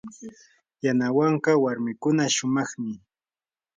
[0.85, 2.91] yanawanka warmikuna shumaqmi.